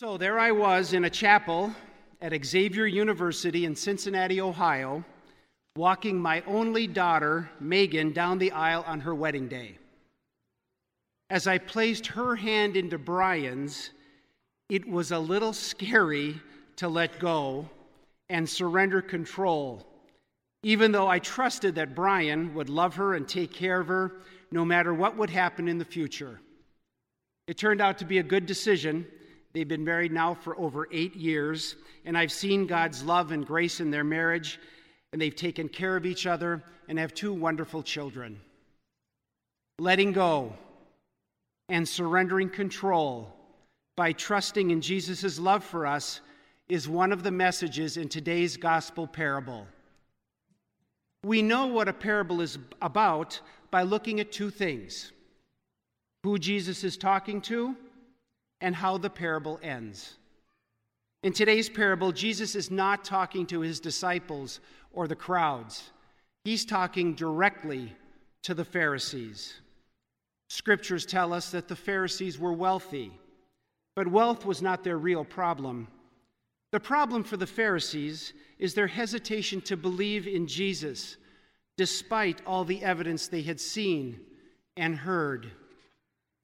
[0.00, 1.74] So there I was in a chapel
[2.22, 5.04] at Xavier University in Cincinnati, Ohio,
[5.76, 9.76] walking my only daughter, Megan, down the aisle on her wedding day.
[11.28, 13.90] As I placed her hand into Brian's,
[14.70, 16.40] it was a little scary
[16.76, 17.68] to let go
[18.30, 19.86] and surrender control,
[20.62, 24.64] even though I trusted that Brian would love her and take care of her no
[24.64, 26.40] matter what would happen in the future.
[27.46, 29.06] It turned out to be a good decision
[29.52, 33.80] They've been married now for over eight years, and I've seen God's love and grace
[33.80, 34.60] in their marriage,
[35.12, 38.40] and they've taken care of each other and have two wonderful children.
[39.78, 40.52] Letting go
[41.68, 43.34] and surrendering control
[43.96, 46.20] by trusting in Jesus' love for us
[46.68, 49.66] is one of the messages in today's gospel parable.
[51.24, 55.12] We know what a parable is about by looking at two things
[56.22, 57.76] who Jesus is talking to
[58.60, 60.16] and how the parable ends.
[61.22, 64.60] In today's parable, Jesus is not talking to his disciples
[64.92, 65.90] or the crowds,
[66.44, 67.94] he's talking directly
[68.42, 69.54] to the Pharisees.
[70.48, 73.12] Scriptures tell us that the Pharisees were wealthy,
[73.94, 75.86] but wealth was not their real problem.
[76.72, 81.16] The problem for the Pharisees is their hesitation to believe in Jesus
[81.76, 84.20] despite all the evidence they had seen
[84.76, 85.50] and heard.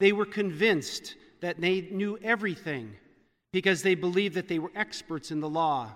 [0.01, 2.97] They were convinced that they knew everything
[3.53, 5.91] because they believed that they were experts in the law.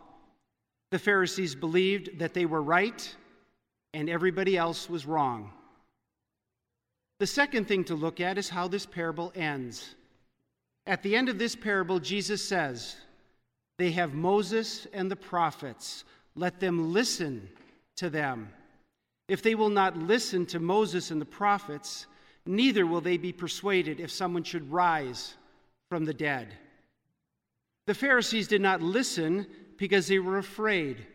[0.90, 3.16] The Pharisees believed that they were right
[3.92, 5.52] and everybody else was wrong.
[7.18, 9.94] The second thing to look at is how this parable ends.
[10.86, 12.96] At the end of this parable, Jesus says,
[13.78, 16.04] They have Moses and the prophets.
[16.34, 17.48] Let them listen
[17.96, 18.50] to them.
[19.28, 22.06] If they will not listen to Moses and the prophets,
[22.46, 25.34] neither will they be persuaded if someone should rise
[25.88, 26.48] from the dead.
[27.86, 29.46] The Pharisees did not listen
[29.76, 31.06] because they were afraid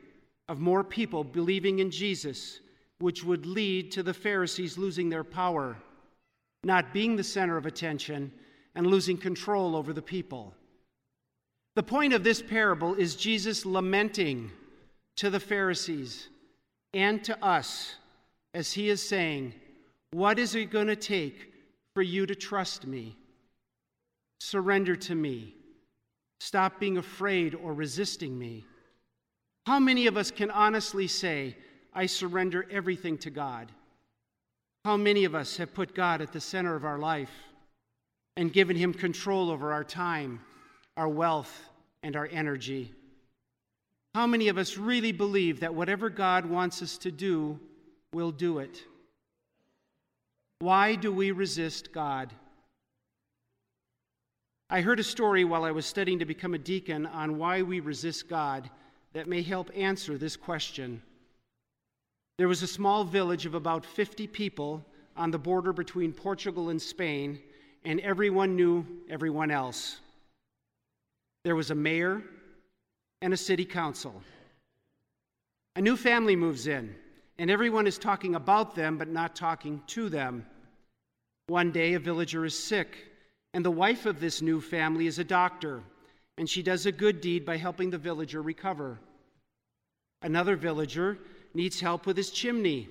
[0.48, 2.60] of more people believing in Jesus,
[3.00, 5.78] which would lead to the Pharisees losing their power,
[6.64, 8.32] not being the center of attention,
[8.76, 10.54] and losing control over the people.
[11.76, 14.52] The point of this parable is Jesus lamenting
[15.18, 16.30] to the Pharisees
[16.94, 17.96] and to us
[18.54, 19.54] as he is saying,
[20.12, 21.52] What is it going to take
[21.94, 23.16] for you to trust me?
[24.40, 25.56] Surrender to me.
[26.40, 28.66] Stop being afraid or resisting me.
[29.66, 31.58] How many of us can honestly say,
[31.94, 33.72] I surrender everything to God?
[34.84, 37.32] How many of us have put God at the center of our life
[38.38, 40.42] and given Him control over our time,
[40.96, 41.70] our wealth,
[42.04, 42.94] and our energy?
[44.14, 47.60] How many of us really believe that whatever God wants us to do,
[48.14, 48.84] we'll do it?
[50.60, 52.34] Why do we resist God?
[54.70, 57.80] I heard a story while I was studying to become a deacon on why we
[57.80, 58.70] resist God
[59.14, 61.02] that may help answer this question.
[62.38, 64.86] There was a small village of about 50 people
[65.16, 67.40] on the border between Portugal and Spain,
[67.86, 70.00] and everyone knew everyone else.
[71.44, 72.24] There was a mayor
[73.22, 74.22] and a city council.
[75.76, 76.96] A new family moves in,
[77.38, 80.46] and everyone is talking about them but not talking to them.
[81.48, 82.98] One day, a villager is sick
[83.56, 85.82] and the wife of this new family is a doctor,
[86.38, 89.00] and she does a good deed by helping the villager recover.
[90.22, 91.18] Another villager
[91.54, 92.90] needs help with his chimney,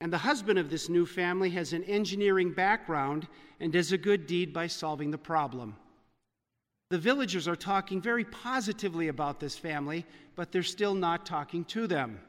[0.00, 3.26] and the husband of this new family has an engineering background
[3.58, 5.74] and does a good deed by solving the problem.
[6.90, 10.06] The villagers are talking very positively about this family,
[10.36, 12.20] but they're still not talking to them.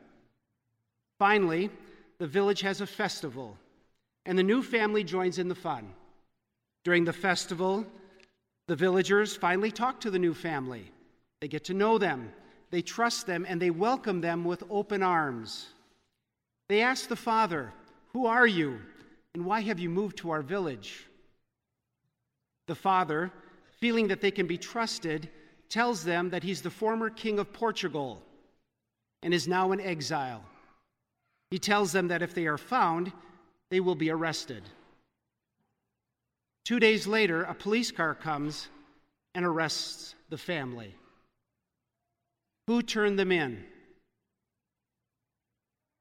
[1.20, 1.70] Finally,
[2.18, 3.58] the village has a festival,
[4.26, 5.94] and the new family joins in the fun.
[6.86, 7.86] During the festival,
[8.68, 10.90] the villagers finally talk to the new family.
[11.42, 12.32] They get to know them,
[12.72, 15.68] they trust them, and they welcome them with open arms.
[16.70, 17.74] They ask the father,
[18.14, 18.80] Who are you,
[19.34, 21.06] and why have you moved to our village?
[22.68, 23.32] The father,
[23.82, 25.30] feeling that they can be trusted,
[25.68, 28.22] tells them that he's the former king of Portugal
[29.22, 30.44] and is now in exile.
[31.52, 33.12] He tells them that if they are found,
[33.70, 34.64] they will be arrested.
[36.66, 38.68] Two days later, a police car comes
[39.34, 40.94] and arrests the family.
[42.68, 43.64] Who turned them in?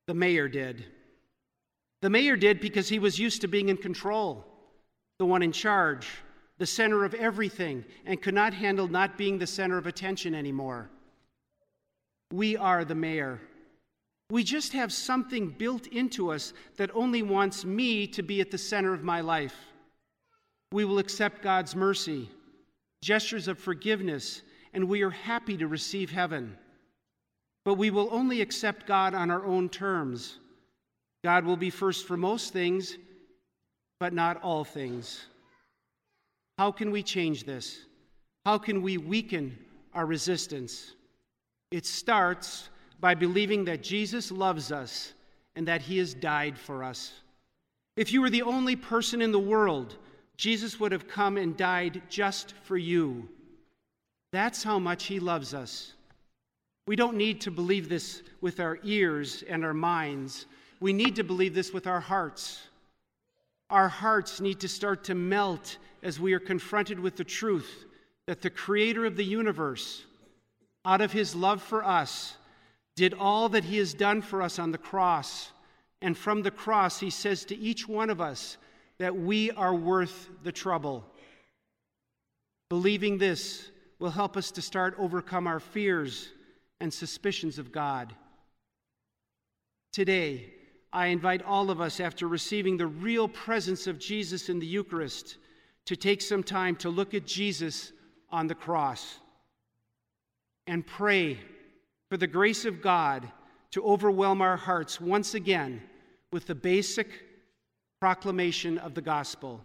[0.06, 0.85] The mayor did.
[2.03, 4.45] The mayor did because he was used to being in control,
[5.19, 6.06] the one in charge,
[6.59, 10.91] the center of everything, and could not handle not being the center of attention anymore.
[12.33, 13.41] We are the mayor.
[14.31, 18.59] We just have something built into us that only wants me to be at the
[18.59, 19.57] center of my life.
[20.71, 22.29] We will accept God's mercy,
[23.03, 24.43] gestures of forgiveness,
[24.75, 26.59] and we are happy to receive heaven.
[27.65, 30.39] But we will only accept God on our own terms.
[31.25, 32.99] God will be first for most things,
[33.99, 35.25] but not all things.
[36.59, 37.81] How can we change this?
[38.45, 39.59] How can we weaken
[39.95, 40.93] our resistance?
[41.71, 42.69] It starts
[43.00, 45.12] by believing that Jesus loves us
[45.56, 47.12] and that he has died for us.
[47.97, 49.97] If you were the only person in the world,
[50.37, 53.29] Jesus would have come and died just for you.
[54.33, 55.95] That's how much he loves us.
[56.87, 60.47] We don't need to believe this with our ears and our minds.
[60.81, 62.62] We need to believe this with our hearts.
[63.71, 67.85] Our hearts need to start to melt as we are confronted with the truth
[68.27, 70.05] that the creator of the universe,
[70.85, 72.37] out of his love for us,
[72.99, 75.53] did all that he has done for us on the cross.
[76.03, 78.56] And from the cross, he says to each one of us
[78.99, 81.05] that we are worth the trouble.
[82.69, 86.31] Believing this will help us to start overcome our fears
[86.81, 88.12] and suspicions of God.
[89.93, 90.53] Today,
[90.93, 95.37] I invite all of us, after receiving the real presence of Jesus in the Eucharist,
[95.87, 97.93] to take some time to look at Jesus
[98.31, 99.19] on the cross
[100.67, 101.39] and pray
[102.11, 103.31] for the grace of God
[103.73, 105.83] to overwhelm our hearts once again
[106.33, 107.09] with the basic
[108.01, 109.65] proclamation of the gospel.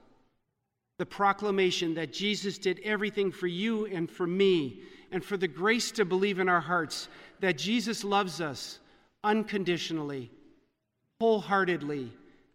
[0.99, 4.81] The proclamation that Jesus did everything for you and for me,
[5.11, 7.07] and for the grace to believe in our hearts
[7.39, 8.79] that Jesus loves us
[9.23, 10.31] unconditionally
[11.23, 12.11] wholeheartedly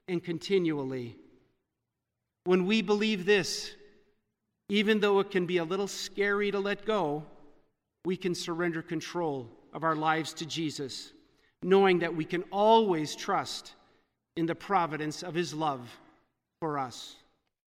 [0.08, 1.16] and continually.
[2.44, 3.70] When we believe this,
[4.68, 7.24] even though it can be a little scary to let go,
[8.04, 11.12] we can surrender control of our lives to Jesus,
[11.62, 13.74] knowing that we can always trust
[14.36, 15.88] in the providence of His love
[16.58, 17.14] for us.